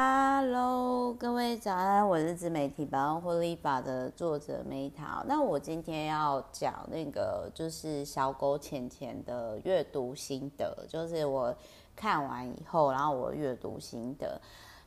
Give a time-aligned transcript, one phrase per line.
[0.00, 5.24] Hello，各位早安，我是自媒体百万获利法的作者梅桃。
[5.26, 11.52] 那我今天要讲那个就是小狗浅浅的阅读心得，就是我
[11.96, 14.40] 看完以后，然后我阅读心得。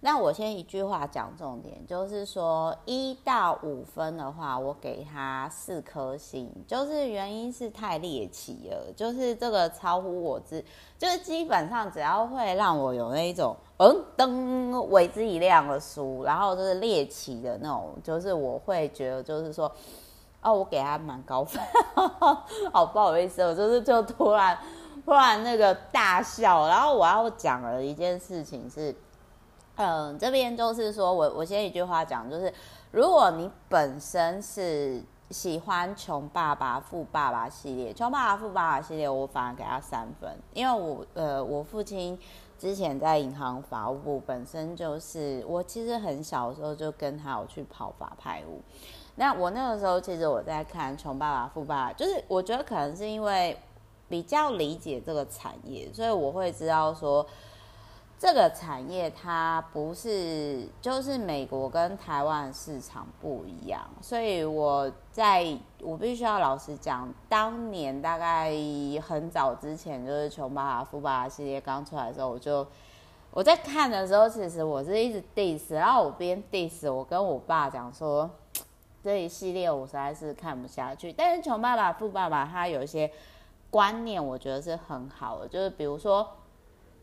[0.03, 10.65] 那我先一句话讲重点，就是说一到五分的话，我给他四颗星，就是原因是太猎奇了，就是这个超乎我之，
[10.97, 19.71] 就是基本上只要会让我有那一种嗯灯为之一亮的书，然后就是猎奇的那种，就是我会觉得就是说，
[20.41, 21.61] 哦，我给他蛮高分，
[22.73, 24.57] 好不好意思，我就是就突然
[25.05, 28.95] 突然那个大笑，然后我要讲的一件事情是。
[29.83, 32.53] 嗯，这边就是说我我先一句话讲，就是
[32.91, 42.15] 如果你本身是喜欢《穷爸爸富爸爸》系列，《穷爸爸富爸爸》系列，我反而给他三分，因为我呃我父亲
[42.59, 48.61] 之前在银行法务部，本身就是我其实很小的时候就跟他有去跑法拍屋，
[49.15, 53.57] 那我那个时候其实我在看《穷爸爸富爸爸》，就是我觉得可能是因为
[54.07, 57.25] 比较理解这个产业，所以我会知道说。
[58.21, 68.53] 这个产业它不是，就是美国跟台湾市场不一样，所以我在我必须要老实讲，当年大概
[69.01, 72.63] 很早之前，就是《穷爸爸富爸爸》系列刚出来的时候，我就
[73.31, 78.29] 我在看的时候，其实我是一直 diss，然后我边 diss，我跟我爸讲说，
[79.03, 81.11] 这一系列我实在是看不下去。
[81.11, 83.11] 但是《穷爸爸富爸爸》它有一些
[83.71, 86.27] 观念，我觉得是很好的，就是比如说。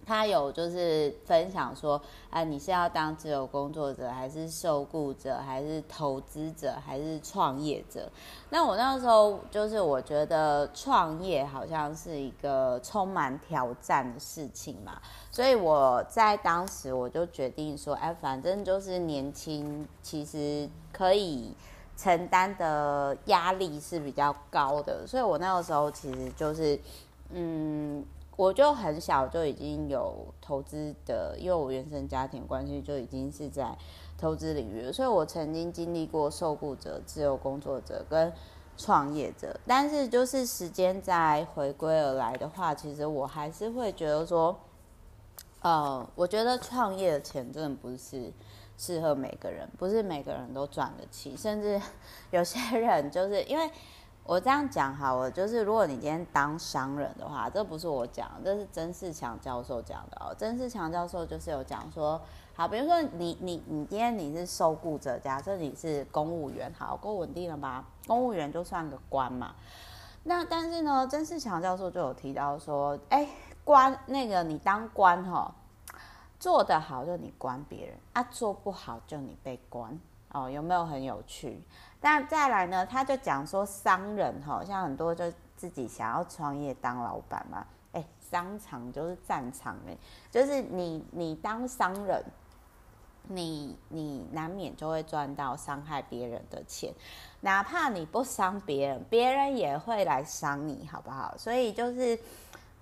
[0.08, 8.10] 他有就是分享说，哎，你是要当自由工作者，还是受雇者，还是投资者，还是创业者？
[8.48, 14.98] 那我那个时候就是我觉得创业好像是一个充满挑战的事情嘛，
[15.30, 21.52] 所以我在当时我就决定说，哎，反正就是年轻，其实可以
[21.98, 26.80] 承担的压力是比较高的，所以我那个时候其实就是，
[27.28, 28.02] 嗯。
[28.38, 33.76] 我就很小就已经有投资的，因为我原生家庭关系就已经是在
[34.16, 38.32] 投资领域，所以我曾经经历过受雇者、自由工作者跟
[38.76, 39.58] 创业者。
[39.66, 44.56] 但是就是时间再回归而来的话，其实我还是会觉得说，
[45.62, 48.32] 呃，我觉得创业的钱真的不是
[48.76, 51.82] 适合每个人，不是每个人都赚得起，甚至
[52.30, 53.68] 有些人就是因为。
[54.28, 60.34] 我这样讲好了，就是如果你今天当商人的话，这不是我讲，这是曾仕强教授讲的哦。
[60.36, 62.20] 曾仕强教授就是有讲说，
[62.54, 67.82] 好，比如说你你你今天你是受雇者，假设你是公务员，好，够稳定了吧？
[68.06, 69.54] 公务员就算个官嘛。
[70.24, 73.26] 那但是呢，曾仕强教授就有提到说，哎，
[73.64, 75.50] 官那个你当官哈，
[76.38, 79.98] 做得好就你官别人啊，做不好就你被官
[80.32, 81.62] 哦，有没有很有趣？
[82.00, 85.24] 但再来呢，他就讲说商人哈，像很多就
[85.56, 89.96] 自己想要创业当老板嘛，哎，商场就是战场哎，
[90.30, 92.24] 就是你你当商人，
[93.24, 96.94] 你你难免就会赚到伤害别人的钱，
[97.40, 101.34] 哪怕你不伤别人，别人也会来伤你，好不好？
[101.36, 102.16] 所以就是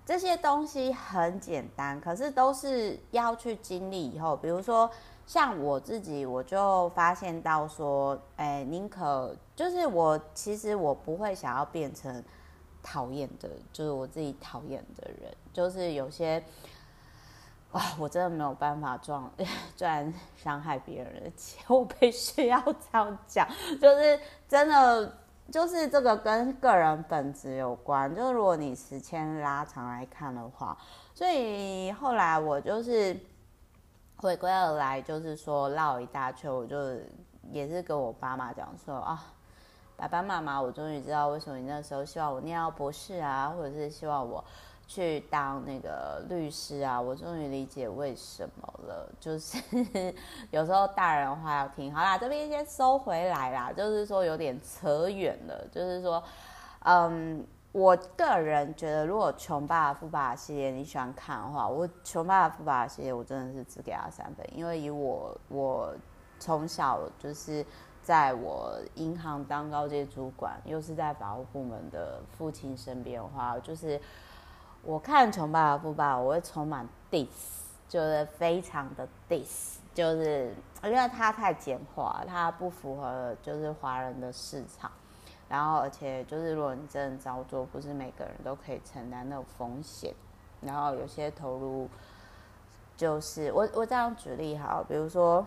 [0.05, 4.87] 这些东西很简单，可是都是要去经历以后，比如说。
[5.27, 12.23] 像我自己，我就发现到说，哎，宁可就是我，其实我不会想要变成
[12.81, 16.41] 讨厌的，就是我自己讨厌的人，就是有些，
[17.73, 19.21] 哇，我真的没有办法赚
[19.75, 23.45] 赚 伤害别人的钱，我必须要这样讲，
[23.81, 24.17] 就是
[24.47, 25.13] 真的，
[25.51, 30.77] 就是这个跟个人本质有关，就是如果你时间拉长来看的话，
[31.13, 33.19] 所以后来我就是。
[34.17, 36.77] 回归而来，就是说绕一大圈，我就
[37.51, 39.23] 也是跟我爸妈讲说啊，
[39.95, 44.43] 爸爸妈妈，我终于知道为什么你那时候希望我念到博士啊，或者是希望我
[44.87, 49.07] 去当那个律师啊，我终于理解为什么了。
[49.19, 49.61] 就是
[50.51, 51.93] 有时候大人的话要听。
[51.93, 56.23] 好啦，这边先收回来啦，就是说有点扯远了，就是说，
[56.85, 57.45] 嗯。
[57.77, 65.93] 我个人觉得，如果《穷爸爸富爸爸》系列你喜欢看的话，我《穷爸爸富爸爸》系列我真的是只给他三分，因为以我我
[66.39, 67.63] 从小就是
[68.01, 74.01] 在我银行当高阶主管，又是在法务部门的父亲身边的话，就是
[74.81, 77.27] 我看《穷爸爸富爸爸》，我会充满 diss，
[77.87, 80.51] 就是非常的 diss，就是
[80.83, 84.91] 因为它太简化，它不符合就是华人的市场。
[85.49, 90.13] 然后，而且就是，如果你真的照做，不是每个人都可以承担那种风险。
[90.61, 91.89] 然后，有些投入
[92.95, 95.45] 就是我我这样举例好，比如说。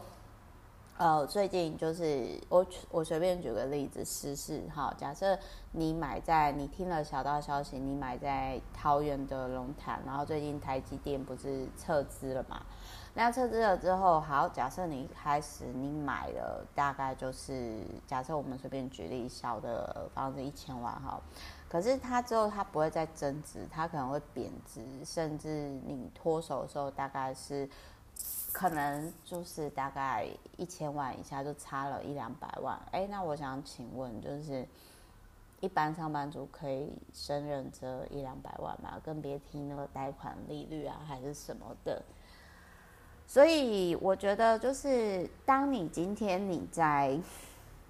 [1.02, 4.92] 呃，最近就是我我随便举个例子试试哈。
[4.98, 5.38] 假设
[5.72, 12.60] 你买在你听了小道消息，你买在桃园的龙潭，然后最近台积电不是撤资了嘛？
[13.14, 21.20] 那撤资了之后，好，假设你一开始你买了大概就是假设我们随便举例小的房子一千万哈，
[21.68, 27.68] 可是它之后它不会再增值，它可能会贬值，甚至你脱手的时候大概是。
[28.52, 30.26] 可能就是大概
[30.56, 34.66] 一千万以下就差了一两百万，哎，那我想请问，就是
[35.60, 39.00] 一般上班族可以胜任这一两百万吗？
[39.04, 42.02] 更别提那个贷款利率啊，还是什么的。
[43.30, 47.16] 所以我觉得，就是当你今天你在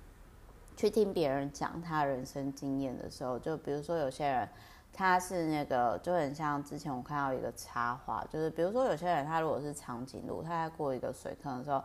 [0.77, 4.47] 去听别人讲他人生经验的时候，就比如说有些人。
[4.93, 11.83] 他是那个就很像之前我看到一个插画，就是比如说有些人他如果是长颈鹿，他在过一个水坑的时候，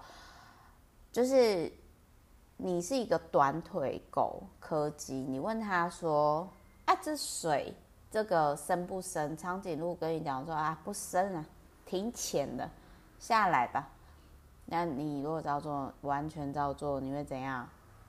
[1.11, 1.71] 就是
[2.57, 6.49] 你是一个短腿狗柯基，你问他说
[6.85, 7.73] 啊，这水
[8.09, 9.37] 这个深不深？
[9.37, 11.45] 长颈鹿跟你讲说啊，不深啊，
[11.85, 12.67] 挺浅的，
[13.19, 13.89] 下来吧。
[14.65, 17.67] 那你如果照做，完全照做，你会怎样？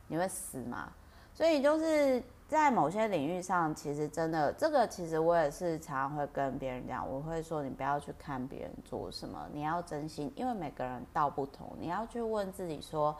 [0.08, 0.92] 你会死吗？
[1.34, 2.22] 所以就是。
[2.48, 13.16] 在某些领域上，其实真的，这个其实我也是常常会跟别人讲，我会说你不要去看别人做什么，你要真心，因为每个人道不同，你要去问自己说，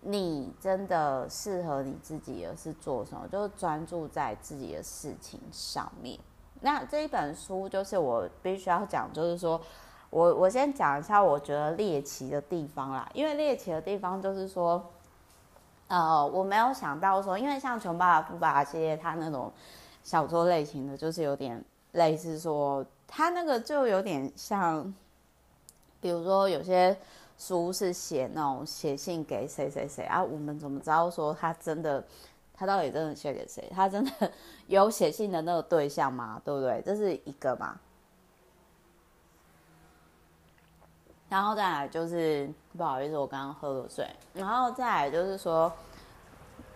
[0.00, 6.18] 你真的适合你自己的是做什么，就专注在自己的事情上面。
[6.60, 9.60] 那这一本书就是我必须要讲，就是说
[10.14, 14.82] 我我先讲一下我觉得猎奇的地方啦，因为猎奇的地方就是说。
[15.86, 19.52] 呃，我没有想到说，因为像《穷爸爸富爸爸》系列，它那种
[20.02, 21.62] 小说类型的，就是有点
[21.92, 24.92] 类似说，它那个就有点像，
[26.00, 26.96] 比如说有些
[27.36, 32.02] 书是写那种写信给谁谁谁啊，我们怎么知道说他真的，
[32.54, 33.70] 他到底真的写给谁？
[33.72, 34.32] 他真的
[34.66, 36.40] 有写信的那个对象吗？
[36.42, 36.82] 对不对？
[36.84, 37.78] 这是一个嘛。
[41.34, 42.48] 然后再来就是
[42.78, 44.08] 不好意思，我刚刚喝了水。
[44.34, 45.72] 然后再来就是说，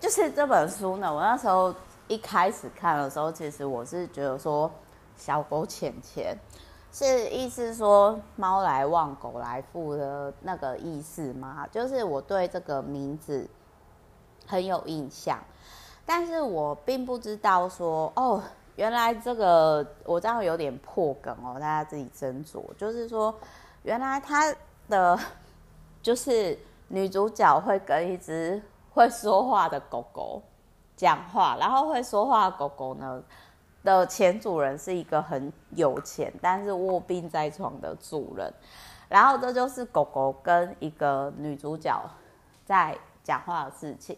[0.01, 1.73] 就是这本书呢，我那时候
[2.09, 4.69] 一开始看的时候，其实我是觉得说
[5.17, 6.37] “小狗钱钱”
[6.91, 11.65] 是意思说“猫来旺，狗来富”的那个意思吗？
[11.71, 13.49] 就是我对这个名字
[14.45, 15.39] 很有印象，
[16.05, 18.43] 但是我并不知道说哦，
[18.75, 22.65] 原来这个我这样有点破梗哦，大家自己斟酌。
[22.77, 23.33] 就是说。
[23.89, 24.55] 原来他
[24.91, 25.19] 的
[26.03, 26.59] 就是
[26.89, 28.63] 女主角会跟一只
[28.93, 30.43] 会说话的狗狗
[30.95, 33.23] 讲话，然后会说话的狗狗呢
[33.83, 38.53] 的前主人是一个很有钱但是卧病在床的主人，
[39.09, 41.99] 然后这就是狗狗跟一个女主角
[42.67, 42.95] 在
[43.25, 44.15] 讲话的事情。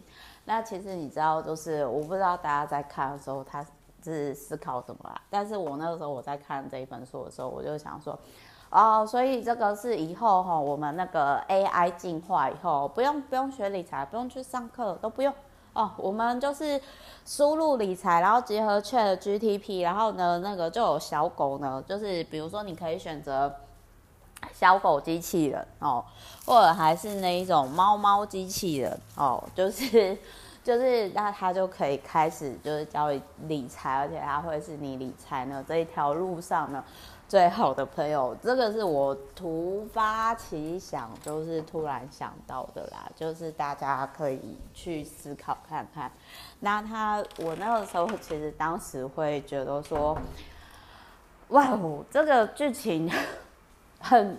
[0.46, 3.64] 那其实你知道，就是我不知道大家在看的时候他
[4.02, 8.18] 是思考什么啦，但是我那个时候我在看这一本书的时候，我就想说。
[8.70, 15.34] 哦，所以这个是以后哈，我们那个 AI 进化以后，不用不用学理财，不用去上课，都不用
[15.72, 15.90] 哦。
[15.96, 16.80] 我们就是
[17.26, 23.52] 输入理财，然后结合 ChatGPT，然后呢，那个就有小狗呢，就是比如说你可以选择
[24.52, 26.04] 小狗机器人哦，
[26.46, 30.16] 或者还是那一种猫猫机器人哦，就是
[30.62, 36.84] 就是那它就可以开始就是教你理财，而且它会是你理财呢这一条路上呢。
[37.30, 46.10] 最好的朋友，这个是我突发奇想，就是突然想到的啦，就是大家可以去思考看看。
[46.58, 50.18] 那他，我那个时候其实当时会觉得说，
[51.50, 53.08] 哇哦，这个剧情
[54.00, 54.36] 很，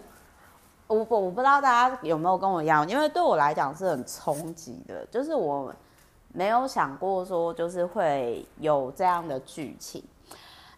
[0.87, 5.73] 我我不知道大家有没有跟我一样，因为对我来讲是很冲击的，就是我
[6.33, 10.03] 没有想过说，就是会有这样的剧情。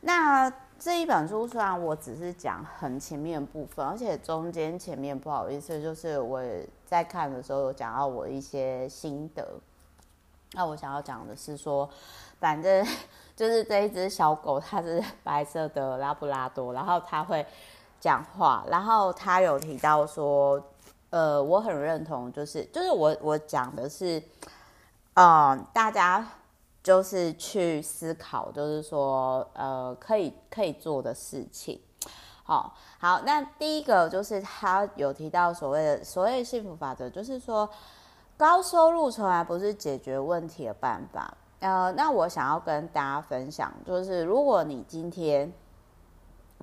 [0.01, 0.53] 那。
[0.83, 6.43] 这一本书虽然我只是讲很前面部分，而且中间前面不好意思，就是我
[6.85, 9.47] 在看的时候有讲到我一些心得。
[10.51, 11.89] 那我想要讲的是说，
[12.37, 12.85] 反正
[13.33, 17.45] 就是这一只小狗，它是白色的拉布拉多，然后它会
[18.01, 20.61] 讲话，然后它有提到说，
[21.11, 24.21] 呃，我很认同，就是就是我我讲的是，
[25.13, 26.27] 嗯，大家。
[26.83, 31.79] 就是去思考，就是说，呃，可以可以做的事情。
[32.43, 37.69] 好，好，那第一个就是他有提到所谓的所谓幸福法则，就是说，
[38.35, 41.33] 高收入从来不是解决问题的办法。
[41.59, 45.49] 呃，那我想要跟大家分享，就是如果你今天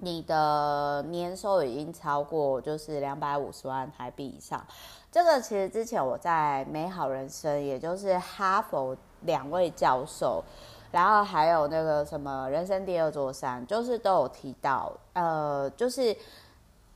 [0.03, 4.63] 你的年收已经超过就是两百五十万台币以上。
[5.11, 10.43] 这个其实之前我在美好人生，也就是哈佛两位教授，
[10.91, 16.17] 然后还有那个什么人生第二座山，就是都有提到，呃，就是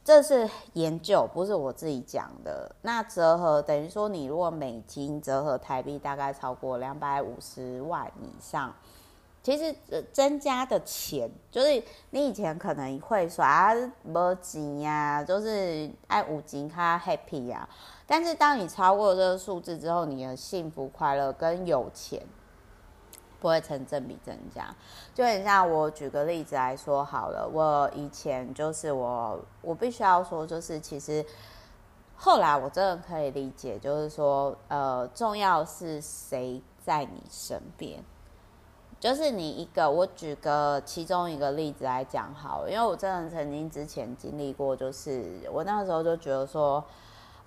[0.05, 2.71] 这是研究，不是我自己讲的。
[2.83, 8.73] 那折合等于说，你如果美金折合台币，大概超过两百五十万以上。
[9.45, 9.77] 其实
[10.11, 17.69] 增加的钱，就是你以前可能会说啊，没钱呀，就是爱五金卡 happy 呀。
[18.07, 22.23] 但是当你超过这个数字之后，你的幸福、快乐跟有钱
[23.39, 24.75] 不会成正比增加。
[25.15, 31.23] 就很像我举个例子来说好了，我以前就是我，我必须要说，就是其实
[32.17, 38.03] 后来我真的可以理解，就是说，呃，重要是谁在你身边。
[39.05, 46.83] 就是你一个，我举个其中一个例子来讲好，因为我真的曾经之前经历过，就是我那个时候就觉得说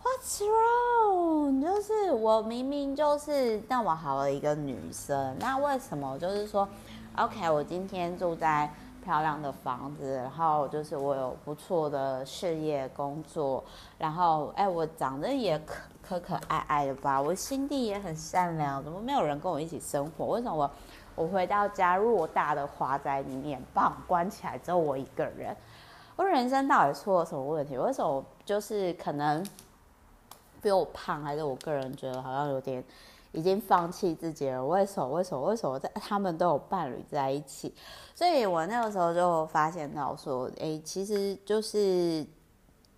[0.03, 1.59] ，What's wrong？
[1.59, 6.69] 就是我明明就是那么好的一个女生，那为什么就是说
[7.15, 8.71] ，OK，我今天住在
[9.03, 13.63] 漂亮的房子，然后就是我有不错的事业工作，
[13.97, 15.73] 然后哎，我长得也可
[16.07, 20.27] 可可爱爱的吧，我心地也很善良，怎么没有人跟我一起生活？
[20.27, 20.69] 为什么我？
[21.17, 25.53] 我回到家，偌大的华宅里面，棒关起来，只有我一个人。
[26.15, 27.75] 我人生到底出了什么问题？
[27.75, 29.43] 为什么就是可能
[30.61, 32.83] 比我胖，还是我个人觉得好像有点
[33.31, 34.63] 已经放弃自己了？
[34.63, 35.09] 为什么？
[35.09, 35.43] 为什么？
[35.45, 37.73] 为什么在他们都有伴侣在一起？
[38.13, 42.23] 所以我那个时候就发现到说，哎，其实就是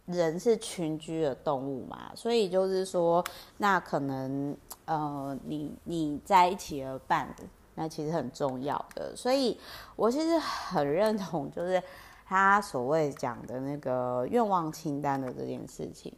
[0.08, 3.24] 人是群居的动物嘛，所以就是说，
[3.56, 7.48] 那可能呃，你你在一起的伴侣。
[7.80, 9.58] 那其实很重要的，所以
[9.96, 11.82] 我其实很认同，就是
[12.26, 16.14] 他所谓讲的那个愿望清单的这件事情。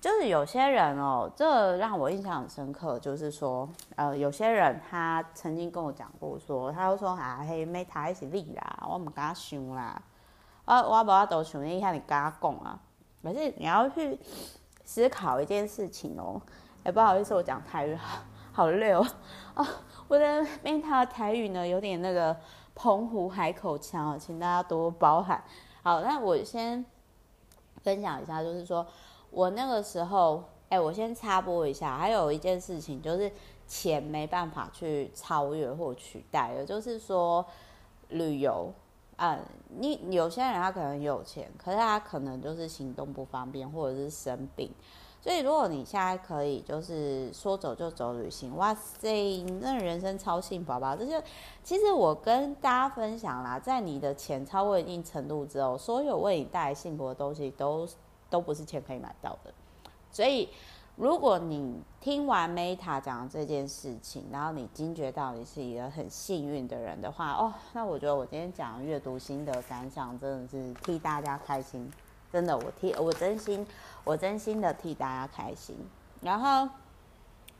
[0.00, 10.00] 就是有些人哦，这让我印象很深刻，就是说，呃，有些人他曾经跟我讲过，说，他就说啊，嘿，没他是你啦，我唔敢想啦，
[10.64, 12.78] 我我把我都想一下，你跟他讲啊，
[13.20, 14.16] 可是你要去
[14.84, 16.40] 思考一件事情哦。
[16.84, 18.18] 哎，不好意思，我讲台语 好
[18.52, 19.00] 好溜
[19.54, 19.66] 哦。
[20.08, 22.36] 我的 Meta 台语呢，有点那个
[22.74, 25.42] 澎湖海口腔，请大家多包涵。
[25.82, 26.84] 好，那我先
[27.82, 28.86] 分享一下，就是说
[29.30, 33.30] 我那个时候，哎，我先插播一下，还有一件事情就是
[33.66, 37.44] 钱没办法去超越或取代的，就是说
[38.08, 38.72] 旅游
[39.16, 44.70] 啊，你有些人他可能有钱，可是他可能就是行动不方便，或者是生病。
[45.22, 50.96] 所以，如果你现在可以就是说走就走旅行，哇塞，那人生超幸福，好不好？
[50.96, 51.24] 这就
[51.62, 57.86] 其实我跟大家分享啦，在你的钱超过一定程度之后，所有为你带来幸福的东西都
[58.28, 59.54] 都不是钱可以买到的。
[60.10, 60.48] 所以，
[60.96, 71.88] 如果你听完 Meta 讲这件事情，然后你惊觉到你是一个很幸运的人的话，哦，那我觉得我今天讲阅读心得感想真的是替大家开心。
[72.32, 73.66] 真的，我替我真心，
[74.04, 75.76] 我真心的替大家开心。
[76.20, 76.68] 然后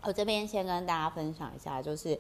[0.03, 2.19] 我这边先跟大家分享一下，就是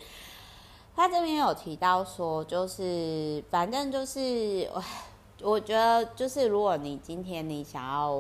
[0.95, 4.83] 他这边有提到说，就是反正就是我
[5.43, 8.17] 我觉得就是如果你今天你想要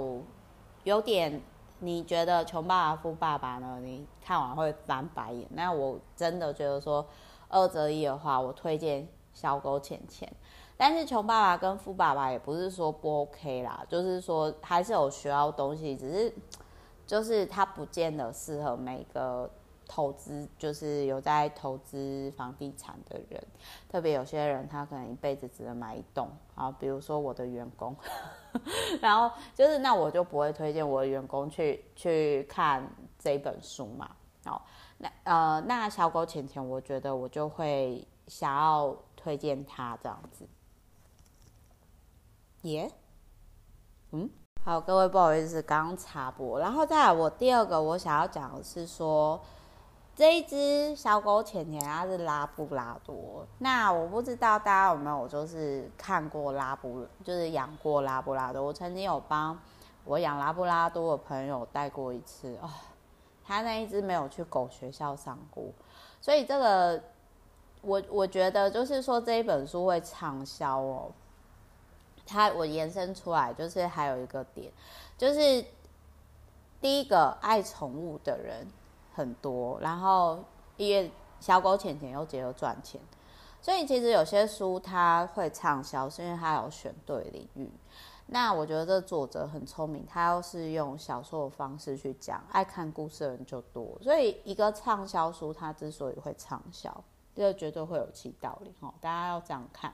[0.84, 1.40] 有点
[1.80, 7.06] 你觉得穷爸爸富爸爸呢，你看完会翻白眼，那我真的觉得说
[7.48, 10.32] 二择一的话，我推荐小狗钱钱。
[10.84, 16.34] 但是穷爸爸跟富爸爸也不是说不 OK 啦，就是说还是有需要东西，只是
[17.06, 19.48] 就是他不见得适合每个
[19.86, 23.40] 投资，就是有在投资房地产的人，
[23.88, 27.94] 特别有些人他可能一辈子只能买一栋啊，比如说我的员工，
[29.00, 32.84] 然后就是那我就不会推荐我的员工去去看
[33.20, 34.10] 这本书嘛，
[34.44, 34.66] 好，
[34.98, 40.44] 那呃那小狗钱钱，我觉得我就会想要推荐他这样子。
[42.62, 42.90] 耶？
[44.12, 44.30] 嗯，
[44.64, 49.40] 好，各位不好意思，刚刚插播，然后再来我第二个我想要讲的是说，
[50.14, 59.58] 这一只小狗钱钱它是拉布拉多，那我不知道大家有没有就是看过拉布，就是养过拉布拉多，我曾经有帮
[60.04, 62.56] 我养拉布拉多的朋友带过一次。
[62.62, 62.68] 哦，
[63.42, 65.64] 他那一只没有去狗学校上过，
[66.20, 67.02] 所以这个
[67.80, 71.10] 我我觉得就是说这一本书会畅销哦。
[72.26, 74.72] 它我延伸出来就是还有一个点，
[75.16, 75.64] 就是
[76.80, 78.66] 第一个爱宠物的人
[79.14, 80.42] 很多，然后
[80.76, 81.10] 因为
[81.40, 83.00] 小狗钱钱又结合赚钱，
[83.60, 87.70] 所以其实有些书它会畅销，是因为它有选对领域。
[88.26, 93.98] 那我觉得这作者很聪明，他要是用小说的方式去讲，爱看故事的人就多。
[94.00, 98.94] 所以一个畅销书，它之所以会畅销，这个绝对会有其道理哈。
[99.00, 99.92] 大家要这样看。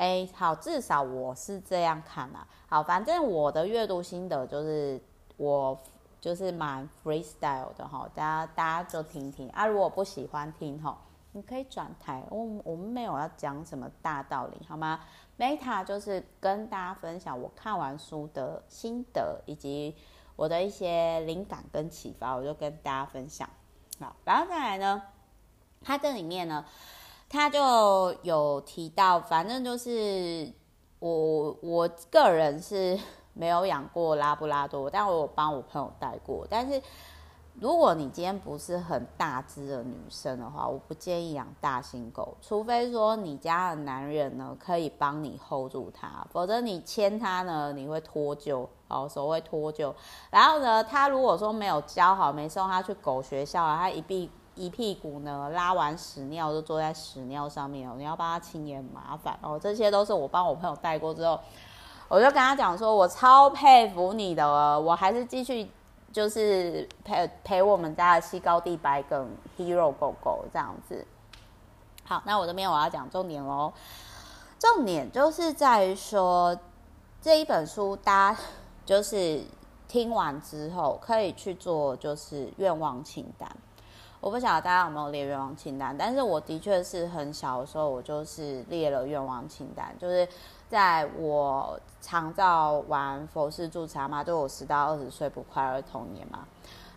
[0.00, 2.46] 哎，好，至少我是这样看啊。
[2.66, 4.98] 好，反正我的阅读心得就是
[5.36, 5.78] 我
[6.22, 9.66] 就是蛮 freestyle 的哈，大家大家就听听啊。
[9.66, 10.98] 如果不喜欢听哈，
[11.32, 12.24] 你可以转台。
[12.30, 15.00] 我我们没有要讲什么大道理，好吗
[15.38, 19.94] ？Meta 就是跟大家分享我看完书的心得，以及
[20.34, 23.46] 我的一些灵感跟启发，我就跟大家分享。
[23.98, 25.02] 好，然后再来呢，
[25.82, 26.64] 它这里面呢。
[27.32, 30.52] 他就有提到，反正就是
[30.98, 32.98] 我我个人是
[33.32, 36.44] 没有养过拉布拉多，但我有帮我朋友带过。
[36.50, 36.82] 但是
[37.54, 49.94] 如果你今天不是很大只的女生的话，我不建议养大型狗，除非说你家的男人呢可以帮你 hold 住它，否则你牵它呢你会脱臼，哦，手会脱臼。
[50.30, 54.28] 然后呢，他如果说没有教好，没送他去狗学校啊，他一闭。
[54.60, 59.58] 一屁股呢，拉完屎尿就坐在屎尿上面哦，你要帮他清也很麻烦哦。
[59.58, 61.40] 这些都是我帮我朋友带过之后，
[62.08, 65.70] 我就跟他讲说，我超佩服你的哦，我还是继续
[66.12, 71.06] 就是陪陪我们家的西高地白梗 Hero 狗狗这样子。
[72.04, 73.72] 好，那我这边我要讲重点喽，
[74.58, 76.58] 重点就是在于说
[77.22, 78.40] 这一本书，大家
[78.84, 79.42] 就是
[79.88, 83.48] 听完之后可以去做就是愿望清单。
[84.20, 90.28] 我不晓得大家有没有列愿望清单，但是我的确是很小的时候，我就是列了愿望清单，就是
[90.68, 96.46] 在我长照完佛事住持嘛，就我十到二十岁不快乐童年嘛，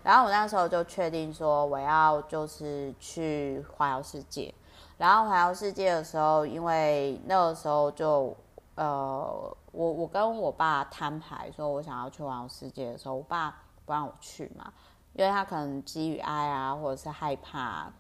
[0.04, 4.54] 然后我那时候就确定说我要就是去环游世界，
[4.98, 8.36] 然后环游世界的时候，因为那个时候就
[8.76, 14.74] 呃，我我跟我爸摊牌说我想要去环游世界的时候，我爸不让我去嘛。
[15.14, 17.94] 因为他可能基于爱啊，或者是害怕啊，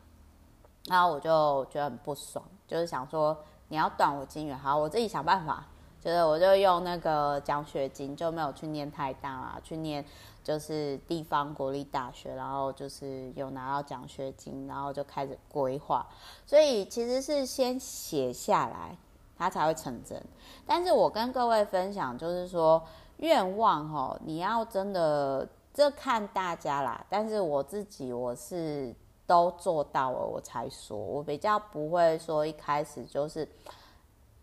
[0.87, 5.63] 然后我就觉得很不爽，就是想说你要断我金源，好，我自己想办法，
[6.01, 10.03] 就是我就用那个奖学金，就没有去念太大啊， 去念
[10.43, 16.07] 就是地方国立大学，然后就是有拿到奖学金，然后就开始规划，
[16.47, 18.97] 所以其实是先写下来，
[19.37, 20.19] 它才会成真。
[20.65, 22.81] 但是我跟各位分享，就是说
[23.17, 25.47] 愿望齁，你要真的。
[25.73, 28.93] 这看大家啦，但是我自己我是
[29.25, 33.47] 都做到了，我才说，我比较不会说一开始就是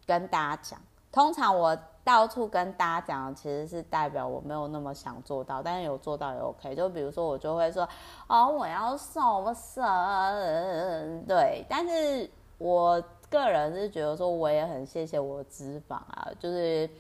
[0.05, 0.81] 跟大家讲。
[1.12, 6.75] 通常我到处跟大家讲，其实是代表我没有那么想做到，但是有做到也 OK。
[6.75, 7.88] 就比如说我就会说，
[8.27, 11.64] 哦，我要瘦身，对。
[11.69, 16.90] 但是我个人是觉得说，我也很谢谢我脂肪啊，就是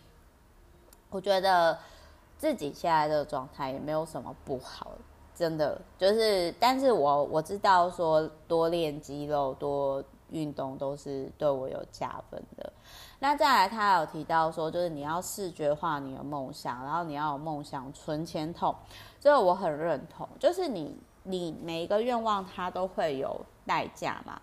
[1.10, 1.76] 我觉得。
[2.40, 4.92] 自己现在的状态也没有什么不好，
[5.34, 12.72] 真的就是，但是我我知道说多练肌肉、多运动都是对我有加分的。
[13.18, 18.74] 那再来，他有提到说，就是你要视觉化你的梦想，然后你要有梦想存钱筒，
[19.20, 20.26] 这个我很认同。
[20.38, 24.40] 就是你你每一个愿望它都会有代价嘛。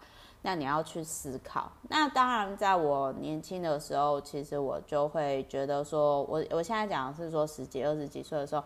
[0.48, 1.70] 那你要去思考。
[1.90, 8.64] 那当然，在我年轻的时候，其实我就会觉得说，我我现在讲的是说十几、二十几岁的时候，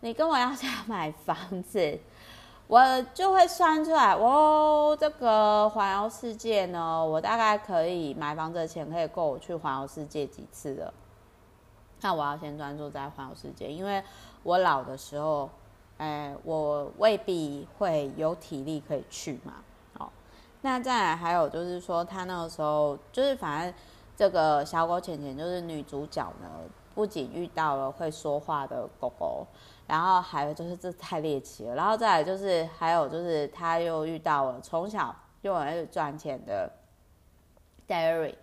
[0.00, 1.98] 你跟我要想 买房子，
[2.66, 10.92] 我就会算出来，哦，这个环游世界呢，我大概可以买房子的钱可以够我去环游世界几次的。
[12.02, 14.04] 那我要先专注在环游世界，因为
[14.42, 15.48] 我老的时候，
[15.96, 19.54] 哎，我未必会有体力可以去嘛。
[20.64, 23.74] 那再来还有就是说，他那个时候就是反正
[24.16, 26.48] 这个小狗浅浅就是女主角呢，
[26.94, 29.46] 不仅遇到了会说话的狗狗，
[29.86, 36.72] 然后还有就是这太猎奇了，然后再来就是还有就是他又遇到了从小就很赚钱的
[37.86, 38.34] Derry。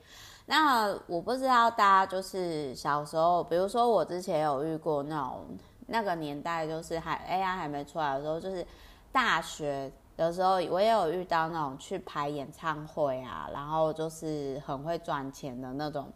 [0.46, 5.48] 那我不知道大家就是小时候，比如说我之前有遇过那种
[5.88, 8.64] 那个年代，就是还 AI 还没出来的时候，就是
[9.12, 9.92] 大学。
[10.22, 16.14] 有时候我也有遇到那种去排演唱会啊，然后就是很会赚钱的那种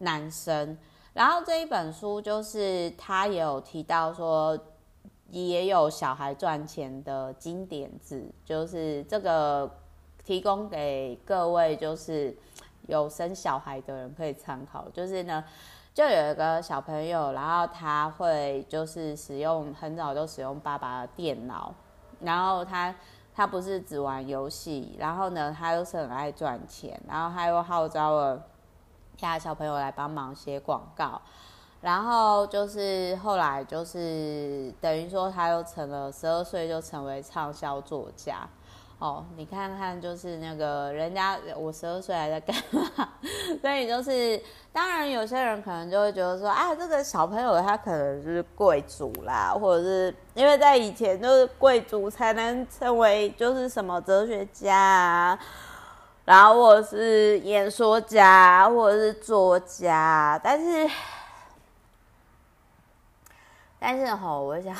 [0.00, 0.76] 男生。
[1.12, 4.58] 然后这一本书就是他也有提到说，
[5.28, 9.78] 也有小孩赚钱的金点子，就是这个
[10.24, 12.36] 提供给各位就是
[12.88, 14.88] 有生小孩的人可以参考。
[14.92, 15.44] 就是呢，
[15.94, 21.72] 就有一个小朋友，然后他会就是使用很早就使用爸爸的电脑，
[22.18, 22.92] 然后他。
[23.34, 28.36] 他不是只玩游戏，然后呢，他又是很爱赚钱，然后他又号召了
[29.16, 31.20] 其他小朋友来帮忙写广告，
[31.80, 38.48] 然后就是后来就是等于说他又成了十二岁就成为畅销作家。
[39.00, 43.08] 哦，你看看，就是那个人家，我十二岁还在干嘛？
[43.62, 44.38] 所以就是，
[44.74, 55.38] 当然有些人可能就会觉得说，啊，这个小朋友他可能是贵族啦，或者是因为在以前就是贵族才能成为就是什么哲学家啊，
[56.26, 60.90] 然后或者是演说家，或者是作家，但是，
[63.78, 64.76] 但是吼，我想，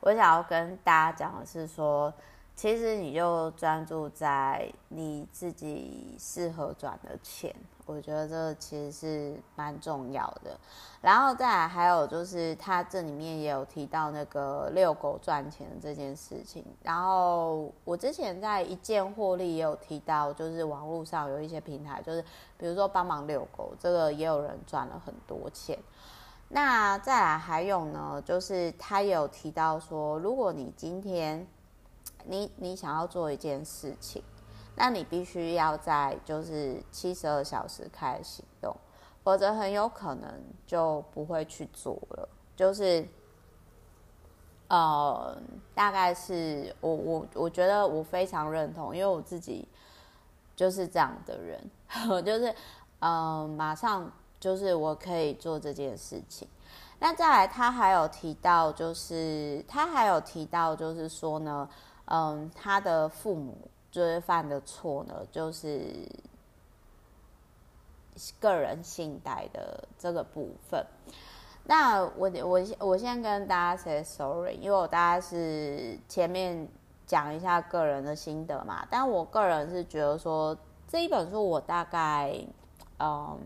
[0.00, 2.12] 我想要跟大家讲的是说。
[2.60, 10.54] 其实你就专注在你自己适合赚的钱，我觉得这其实是蛮重要的。
[11.00, 16.62] 然后再来还有就是，他这里面也有提到那个遛狗赚钱这件事情。
[16.82, 22.22] 然后我之前在一键获利也有提到，就是网络上有一些平台，就是
[22.58, 25.78] 比如说帮忙遛狗，这个也有人赚了很多钱。
[26.50, 31.46] 那再来还有呢，就是他也有提到说，如果你今天
[32.26, 34.22] 你你想要做一件事情，
[34.76, 38.74] 那你必须要在就是七十二小时开始行动，
[39.22, 42.28] 否则很有可能就不会去做了。
[42.56, 43.06] 就是，
[44.68, 45.36] 呃，
[45.74, 49.66] 大概是我我我觉得我非常认同，因为我自己
[50.54, 51.70] 就是这样的人，
[52.08, 52.54] 我 就是
[53.00, 56.48] 呃马上就是我可以做这件事情。
[56.98, 61.68] 那再来，他还有提到，就是他还有提到，就是说呢。
[62.12, 63.56] 嗯，他的父母
[63.88, 66.08] 就是犯的错呢，就是
[68.40, 70.84] 个人信贷的这个部分。
[71.64, 76.66] 那我我我先跟大家 say sorry，因为我大概是前面
[77.06, 80.56] 讲一下个人的心得嘛，但我个人是觉得说
[80.88, 82.36] 这一本书我大概
[82.98, 83.38] 嗯，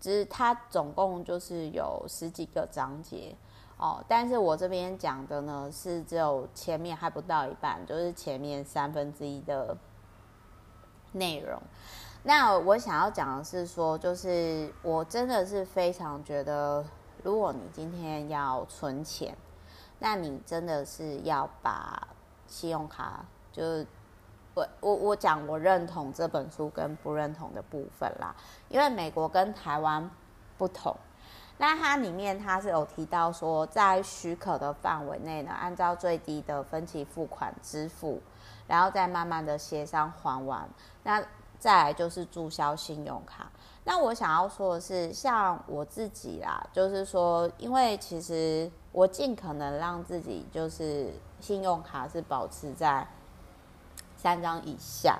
[0.00, 3.36] 只是它总共就是有十几个章节。
[3.80, 9.74] 哦，但是我这边讲的呢，是只有前面还不到一半，就是前面三分之一的
[11.12, 11.58] 内容。
[12.22, 16.84] 那我想要讲的是说，就是我真的是非常觉得，
[17.22, 19.34] 如果你今天要存钱，
[19.98, 22.06] 那你真的是要把
[22.46, 23.86] 信用卡，就是
[24.52, 28.36] 我我我讲我认同这本书跟不认同的部分啦，
[28.68, 30.10] 因为美国跟台湾
[30.58, 30.94] 不同。
[31.60, 38.18] 那它里面它是有提到说，在许可的范围内呢，按照最低的分期付款支付，
[38.66, 40.66] 然后再慢慢的协商还完。
[41.02, 41.22] 那
[41.58, 43.52] 再来就是注销信用卡。
[43.84, 53.06] 那我想要说的是，像我自己啦，就是说，因为其实我尽可能让自己就是信用卡是保持在
[54.16, 55.18] 三张以下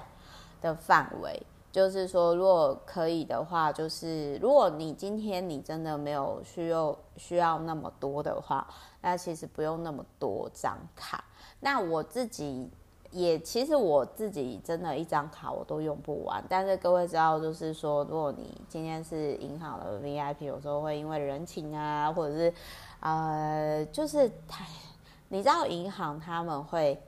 [0.63, 1.43] 的范围。
[1.73, 8.67] 就是说，如果可以的话，就是如果你今天你真的没有需要需要那么多的话，
[9.01, 11.23] 那其实不用那么多张卡。
[11.61, 12.69] 那我自己
[13.13, 16.43] 也其实我自己真的一张卡我都用不完。
[16.49, 22.53] 但是各位知道，就是说，如果你今天是银行的 VIP，有时候会因为人情啊，或者是
[22.99, 24.67] 呃，就是太
[25.29, 27.01] 你知道银行他们会。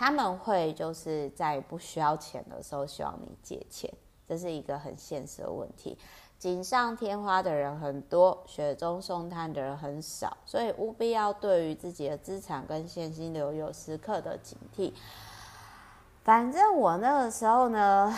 [0.00, 3.92] 他们会就是在不需要钱的时候希望你借钱，
[4.26, 5.98] 这是一个很现实的问题。
[6.38, 14.94] 锦上添花的人很多，雪中送炭的人很少，所以务必要对于自己的资产跟现金流有时刻的警惕。
[16.24, 18.10] 反正我那个时候呢，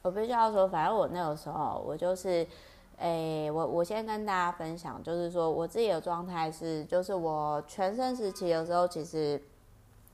[0.00, 2.46] 我必须要说，反正我那个时候我就是，
[2.96, 9.38] 诶，我我先跟大家分享，就是说我自己的状态是，就是我全盛时期的时候，其实。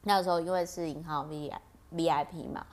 [0.06, 2.64] 那个时候因为是银行 V I V I P 嘛，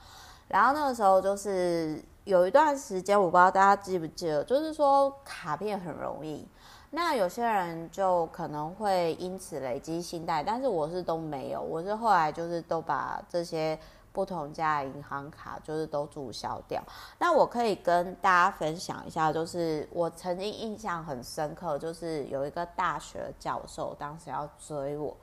[0.46, 6.46] 然后那个时候就是有一段时间，我不知道大家记不记得，就是说卡片很容易，
[6.90, 13.76] 那有些人就可能会因此累积信贷，但是我是都没有，我是后来就是都把这些
[14.12, 16.80] 不同家的银行卡就是都注销掉。
[17.18, 25.16] 那我可以跟大家分享一下，就是我曾经印象很深刻，就是有一个大学教授当时要追我。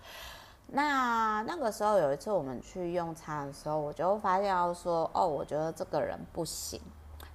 [0.73, 6.79] 那那个时候有一次我们去用餐的时候，我就发现要说，哦，我觉得这个人不行。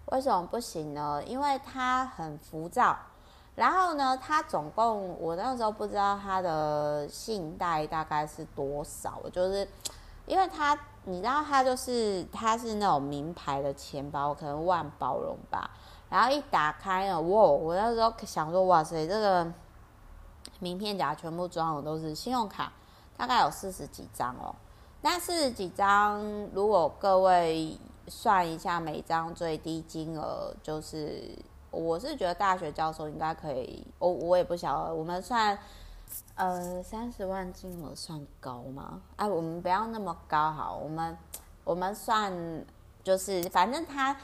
[0.07, 1.22] 为什么不行呢？
[1.27, 2.96] 因为他很浮躁。
[3.55, 9.68] 然后呢，他总共我那时候不知道他的信贷大概是多少，就是
[10.27, 15.70] 因为他你知道他就是他是那种名牌的钱包，可能万宝龙吧。
[16.09, 17.42] 然后一打开呢，哇！
[17.42, 19.46] 我那时候想说，哇塞，这个
[20.61, 22.72] 名片夹全部装的都是信用卡。
[23.16, 24.55] 大概有四十几张哦，
[25.02, 26.20] 那四十几张，
[26.52, 31.37] 如果各位算一下，每张最低金额，就是
[31.70, 35.59] 我是觉得大学教授应该可以，我我也不晓得，我们算
[36.35, 39.00] 呃三十万金额算高吗？
[39.16, 41.18] 哎，我们不要那么高好，我们
[41.64, 42.33] 我们算
[43.02, 44.16] 就是反正他。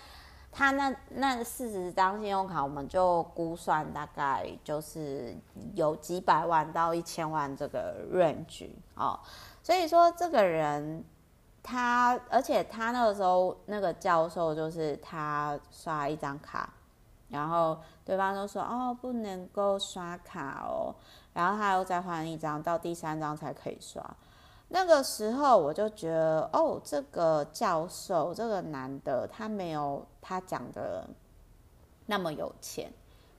[0.55, 5.35] 他那那四十张信用卡，我们就估算大概就是
[5.75, 9.19] 有几百万到一千万这个 range 哦。
[9.63, 11.03] 所以说这个人
[11.63, 16.75] 他，而且他那个时候那个教授就是他刷一张卡，
[17.29, 20.95] 然后对方就说哦不能够刷卡哦，
[21.33, 24.05] 然后他又再换一张，到第三张才可以刷。
[24.75, 31.07] 那个时候我就觉得，哦，这个教授，这个男的，他没有他讲的
[32.07, 32.91] 那么有钱，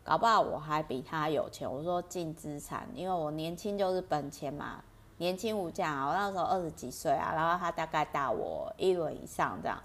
[0.04, 1.68] 搞不好我还比他有钱。
[1.68, 4.84] 我说净资产，因为我年轻就是本钱嘛，
[5.18, 6.10] 年轻无价啊。
[6.10, 9.82] 我那时候二十几岁啊，然后他大概大我一轮以上这样。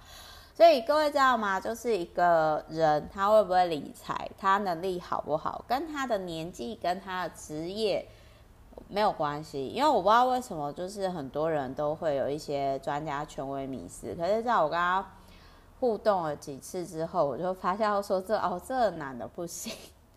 [0.54, 1.58] 所以各位知道吗？
[1.58, 8.06] 就是一个人他会不会理财，他能力好不好，跟他的年纪跟他的职业。
[8.88, 14.14] 没有关系，因为我不知道为什么，就是很多人都会有一些专家权威迷思。
[14.14, 15.04] 可是，在我跟他
[15.80, 19.72] 互动了几次之后，我就发现说这哦，这男的不行，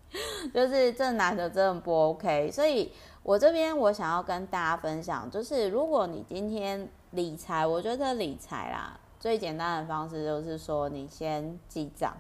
[0.54, 2.52] 就是这男的真的不 OK。
[2.52, 2.92] 所以
[3.24, 12.16] 我这边我想要跟大家分享，就是如果你今天理财，我觉得理财啦，最简单的方式就是说你先记账。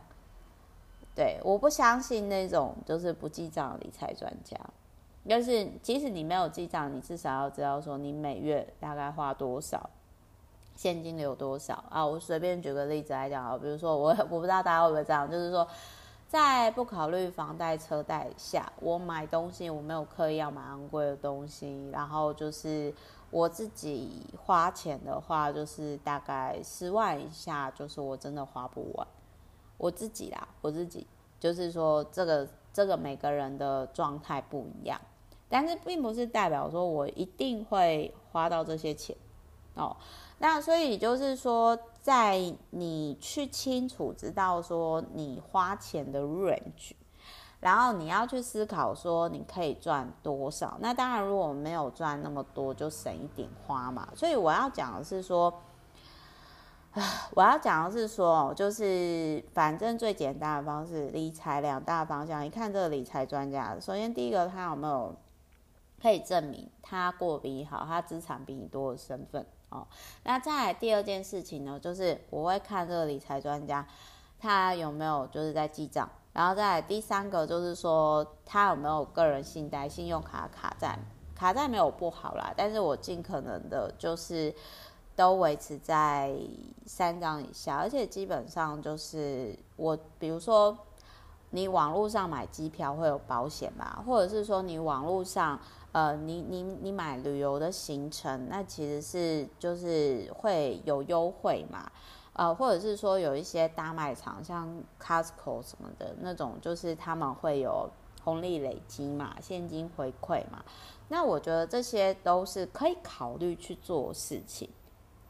[1.13, 4.57] 对，我不相信那种就是不记账的理财专家。
[5.29, 9.89] 就是，即使你没有记账，你至少要知道说你每月大概花多少，
[10.75, 12.03] 现金流多少啊。
[12.03, 15.67] 我随便举个例子来讲啊，比如说我我不知道大家会不会这样，就是说
[16.27, 22.91] 在不考虑房贷车贷下，我买东西我没有刻意要买昂贵的东西，然后就是
[23.29, 29.07] 我自己花钱的话，就是大概十万以下，就是我真的花不完。
[29.77, 31.05] 我自己啦，我自己
[31.39, 34.99] 就是说这个这个每个人的状态不一样。
[35.51, 39.13] 但是并不是代表说我一定会花到这些钱
[39.75, 39.95] 哦。
[40.39, 46.93] 那所以就是说，在你去清楚知道说你花钱的 range，
[47.59, 50.77] 然后你要去思考说你可以赚多少。
[50.79, 54.07] 那当然，如果没有赚那么多，就省一点花嘛。
[54.15, 55.53] 所以我要讲的是说，
[57.35, 62.43] 我要讲的是说，就是反正最简单的方式，理财两大方向。
[62.43, 65.13] 你看这个理财专家，首先第一个他有没有？
[66.01, 69.85] 可以证明他过比你好，他资产比你多的身份哦。
[70.23, 73.85] 那再来第二件事情呢，就是我会看这个理财专家
[74.39, 80.97] 他有没有就是在记账，然后再来第三个就是说他有没有个人信贷、信用卡卡债，
[81.35, 84.51] 卡债没有不好啦，但是我尽可能的就是
[85.15, 86.35] 都维持在
[86.87, 90.75] 三张以下，而且基本上就是我比如说
[91.51, 95.59] 你网络上买机票会有保险嘛，或者是说你网络上。
[95.93, 101.91] 呃，你你你买旅游的行程，那其实是就是会有优惠嘛，
[102.31, 104.69] 呃，或者是说有一些大卖场，像
[105.01, 107.89] Costco 什么的那种，就是他们会有
[108.23, 110.63] 红利累积嘛，现金回馈嘛。
[111.09, 114.69] 那我觉得这些都是可以考虑去做事情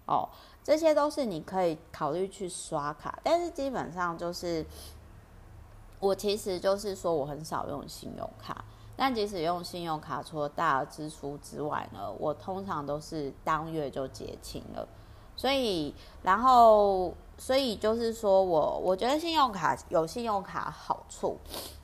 [0.05, 0.29] 哦，
[0.63, 4.63] 这些都是你可以考虑去刷卡，但是基本上就是
[5.99, 8.63] 我其实就是说我很少用信用卡。
[9.03, 14.87] 但即使用信用卡，除了大额支出之外呢，我通常都是当月就结清了。
[15.35, 21.39] 所以，然后，所以就是说我我觉得信用卡有信用卡好处，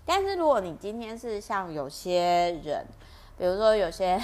[0.05, 2.85] 但是如果你今天是像有些人，
[3.35, 4.21] 比如说有些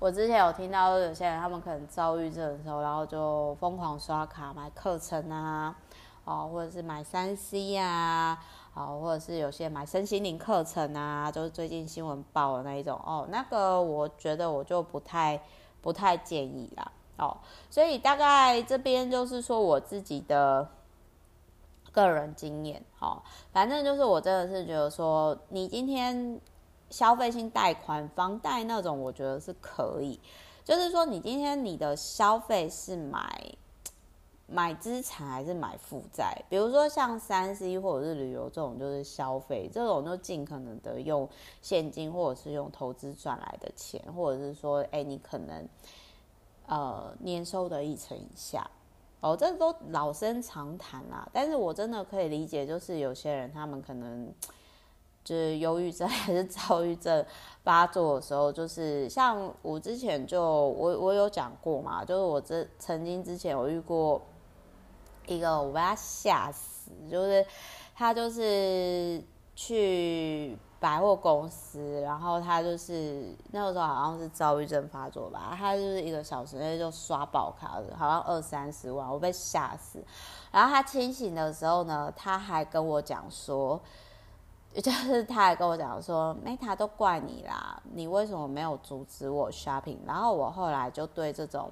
[0.00, 5.72] 我之前有听到有些人他们可能遭遇这种时候，然后就疯狂刷卡买课程啊，
[6.24, 8.36] 哦，或者是买三 C 啊。
[8.74, 15.40] 好，或者是有些买身心灵课程啊，就是最近新闻报的那一种哦，那个我觉得我就不太
[15.80, 17.36] 不太建议啦哦，
[17.70, 20.68] 所以大概这边就是说我自己的
[21.92, 26.40] 个人经验哦，反正就是我真的是觉得说，你今天
[26.90, 30.18] 消费性贷款、房贷那种，我觉得是可以，
[30.64, 33.54] 就是说你今天你的消费是买。
[34.46, 36.36] 买资产还是买负债？
[36.50, 41.26] 比如说像三 C 或者是旅游这种，就是消费这种，就尽可能的用
[41.62, 45.66] 现金或者是用投资赚来的钱，或者是说，哎，你可能
[46.66, 48.70] 呃年收的一成以下，
[49.20, 51.26] 哦，这都老生常谈啦。
[51.32, 54.30] 但是我真的可以理解，就是有些人他们可能
[55.24, 57.24] 就是忧郁症还是躁郁症
[57.62, 64.20] 发作的时候，就是像我之前就我我有讲过嘛，就是我这曾经之前有遇过
[65.26, 67.44] 一个我被他吓死，就是
[67.94, 69.22] 他就是
[69.54, 80.04] 去百货公司，然后他就是那个时候好像是躁郁症发作吧，他就是一个小时内就刷爆卡了，好像二三十万，我被吓死。
[80.50, 83.80] 然后他清醒的时候呢，他还跟我讲说。
[84.82, 89.98] 就是他还跟我讲说，Meta 都怪你啦，你为什么没有阻止我 shopping？
[90.04, 91.70] 然后我后来就对这种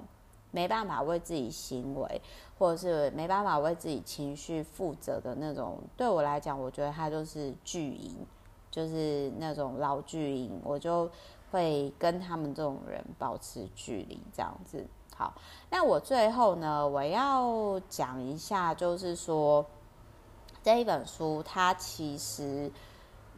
[0.53, 2.21] 没办法为自己行为，
[2.57, 8.15] 或者是没办法为自己情绪负责的那种，对我来讲，我觉得他就是巨婴，
[8.71, 11.09] 就是那种老巨婴，我就
[11.51, 14.85] 会跟他们这种人保持距离，这样子。
[15.17, 15.33] 好，
[15.69, 19.65] 那我最后呢，我要讲一下，就是说
[20.61, 22.71] 这一本书它其实。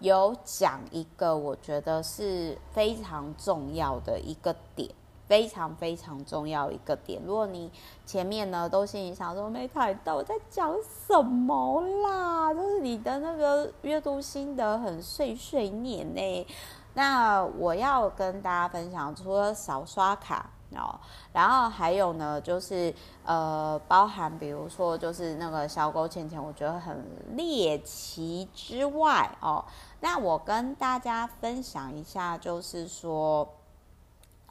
[0.01, 4.93] 有讲一个我觉得是非常重要的一个点，
[5.27, 7.21] 非常非常重要一个点。
[7.25, 7.71] 如果你
[8.05, 10.75] 前面呢都心里想说没看到我在讲
[11.07, 16.47] 什么啦，就是你的那个阅读心得很碎碎念呢，
[16.93, 20.49] 那我要跟大家分享，除了少刷卡。
[20.77, 20.99] 哦，
[21.31, 27.01] 然后还有呢，就是呃，包含比如说，就是那个小狗钱钱，我觉得很
[27.37, 29.63] 猎奇之外哦，
[30.01, 33.47] 那我跟大家分享一下，就是说，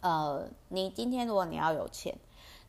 [0.04, 2.14] 呃，你今天如果你要有钱，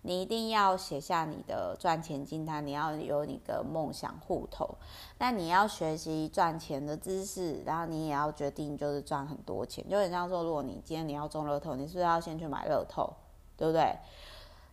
[0.04, 4.78] 你一定要写下你的赚钱清单，你要有你的梦想户头，
[5.18, 13.14] 那你要学习赚钱的知识，然后你也要决定就是赚很多钱，就很像说，如果你今天你要中乐透，你是不是要先去买乐透？
[13.58, 13.98] 对不对？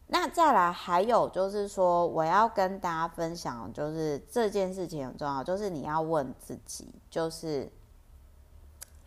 [0.06, 7.72] 那再来还有就是说，我要跟大家分享，就是这件事情很重要，就是你要问自己，就是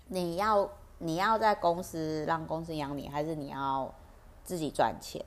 [0.08, 0.70] 你要
[1.06, 3.94] 你要在公司让公司养你，还是你要
[4.44, 5.24] 自己赚钱？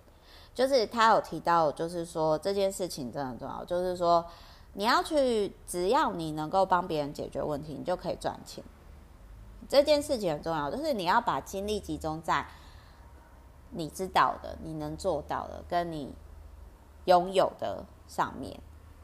[0.55, 4.25] 就是他有提到，就是说这件事情真的很重要，就是说
[4.75, 8.63] 你要去，只要你能够帮别人解决问题，你就可以赚钱。
[9.69, 12.47] 这件事情很重要，就是你要把精力集中在。
[13.71, 16.15] 你知道的，你能做到的，跟你
[17.05, 18.59] 拥有的上面，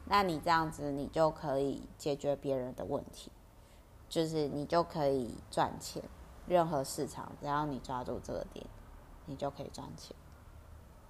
[0.05, 3.31] 那你这样子，你就可以解决别人的问题，
[4.09, 6.01] 就是你就可以赚钱。
[6.47, 8.65] 任何市场，只要你抓住这个点，
[9.25, 10.15] 你就可以赚钱。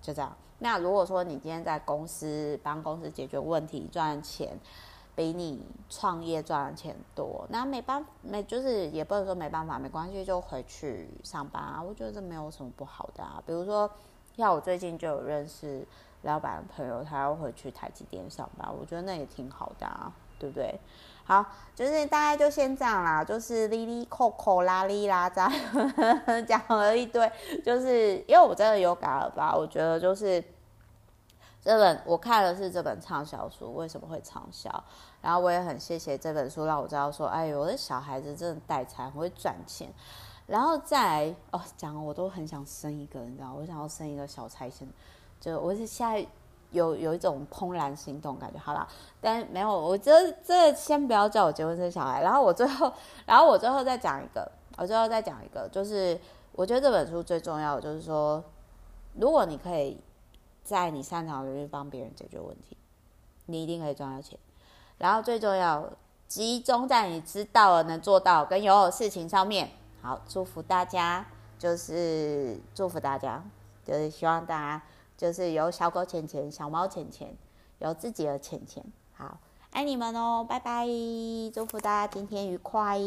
[0.01, 0.35] 就这样。
[0.59, 4.57] 那如果说你今天在公司帮公司解决问题赚钱，
[5.15, 11.81] 比你创业赚的钱多，那没办，没就是也不能说没办法，没关系，就回去上班啊。
[11.81, 13.41] 我觉得这没有什么不好的啊。
[13.45, 13.89] 比如说，
[14.35, 15.85] 像我最近就有认识
[16.21, 20.79] 老板的朋友，他要回去台积电上班，我觉得那也挺好的啊，对不对？
[21.23, 27.31] 好，就是大概就先这样啦，就是哩哩扣扣啦哩啦喳讲了一堆，
[27.63, 30.43] 就是因为我真的有感而发，我觉得就是。
[31.63, 34.69] 这本我看的是这本畅销书，为什么会畅销？
[35.19, 39.91] 然后我也很谢谢这本书，让我知道说，哎呦，我的小孩子真的带财，很会赚钱。
[40.45, 44.87] 然后再来哦，讲我都很想生一个，你知道，我想要生一个小财神，
[45.39, 46.23] 就我是现在
[46.75, 48.59] 有有一种怦然心动感觉。
[48.59, 48.87] 好了，
[49.19, 52.21] 但没有，我这这先不要叫我结婚生小孩。
[52.21, 52.93] 然后我最后，
[53.25, 56.19] 然后我最后再讲一个，我最后再讲一个，就是
[56.51, 58.43] 我觉得这本书最重要的就是说，
[59.15, 59.99] 如果你可以。
[60.65, 62.75] 在你擅长的领域帮别人解决问题，
[63.45, 64.35] 你一定可以赚到钱。
[64.97, 65.87] 然后最重要，
[66.27, 69.69] 集中在你知道了、能做到跟有事情上面。
[70.01, 71.23] 好，祝福大家，
[71.59, 73.43] 就是祝福大家，
[73.85, 74.81] 就是希望大家
[75.17, 77.35] 就是有小狗钱钱、小猫钱钱，
[77.79, 78.83] 有自己的钱钱。
[79.13, 79.39] 好，
[79.71, 80.85] 爱你们哦，拜拜！
[81.53, 82.99] 祝福大家今天愉快。